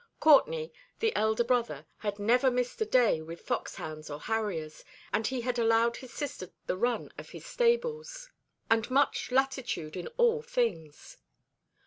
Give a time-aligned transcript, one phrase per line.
[0.19, 5.27] Courtenay, the elder brother, had never missed a day with fox hounds or harriers, and
[5.27, 8.27] he had allowed his sister the run of his stables,
[8.67, 11.17] and much latitude in all things.